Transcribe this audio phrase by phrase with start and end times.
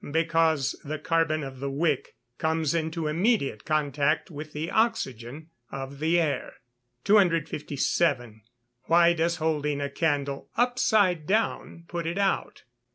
[0.11, 6.19] _Because the carbon of the wick comes into immediate contact with the oxygen of the
[6.19, 6.53] air.
[7.03, 8.41] 257.
[8.89, 12.63] _Why does holding a candle "upside down" put it out?